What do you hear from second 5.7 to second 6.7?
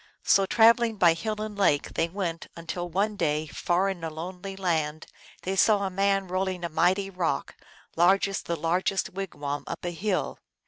a man rolling a